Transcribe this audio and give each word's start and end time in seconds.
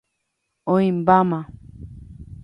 Oĩmbáma. 0.73 1.39